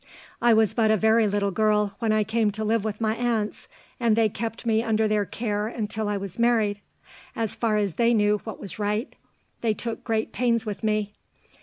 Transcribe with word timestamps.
"I 0.41 0.51
was 0.55 0.73
but 0.73 0.89
a 0.89 0.97
very 0.97 1.27
little 1.27 1.51
girl 1.51 1.93
when 1.99 2.11
I 2.11 2.23
came 2.23 2.49
to 2.53 2.63
live 2.63 2.83
with 2.83 2.99
my 2.99 3.13
aunts, 3.15 3.67
and 3.99 4.15
they 4.15 4.29
kept 4.29 4.65
me 4.65 4.81
under 4.81 5.07
their 5.07 5.25
care 5.25 5.67
until 5.67 6.09
I 6.09 6.17
was 6.17 6.39
married. 6.39 6.81
As 7.35 7.53
far 7.53 7.77
as 7.77 7.93
they 7.93 8.11
knew 8.15 8.39
what 8.39 8.59
was 8.59 8.79
right, 8.79 9.15
they 9.61 9.75
took 9.75 10.03
great 10.03 10.31
pains 10.33 10.65
with 10.65 10.83
me. 10.83 11.13